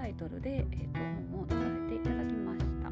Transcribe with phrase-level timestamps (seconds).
[0.00, 1.00] タイトルで、えーと、
[1.32, 2.88] 本を出させていただきました、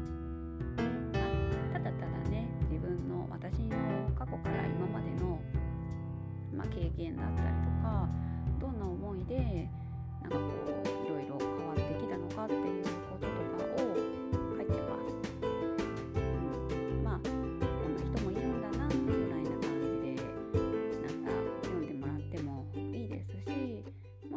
[1.71, 3.77] ただただね自分の私の
[4.13, 5.39] 過去から今までの、
[6.53, 8.09] まあ、経験だったりとか
[8.59, 9.69] どんな思いで
[10.21, 12.96] なんかこういろいろ変わってきたのかっていう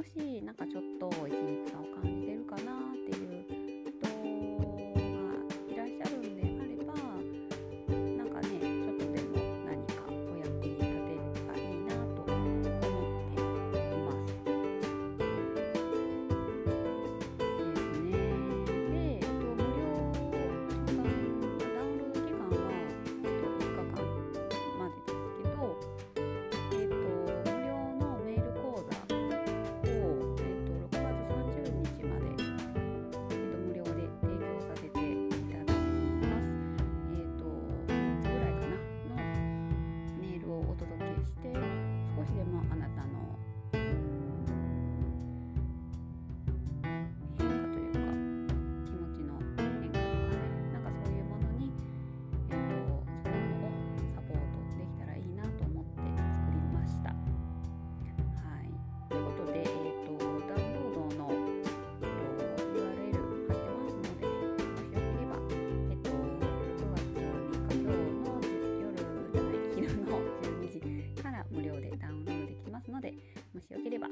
[0.01, 3.30] もしなんかちょっと一きさを感じてるかなっていう
[72.91, 73.13] ますので
[73.55, 74.09] もしよければ